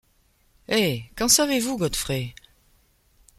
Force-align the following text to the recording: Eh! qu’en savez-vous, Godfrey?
Eh! 0.67 1.03
qu’en 1.15 1.27
savez-vous, 1.27 1.77
Godfrey? 1.77 2.33